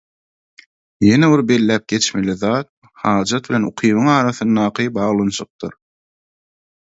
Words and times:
Ýene 1.09 1.27
bir 1.33 1.43
belläp 1.51 1.85
geçilmeli 1.93 2.35
zat 2.43 2.69
hajat 3.03 3.49
bilen 3.51 3.69
ukybyň 3.69 4.09
arasyndaky 4.15 4.87
baglanşykdyr. 4.95 5.77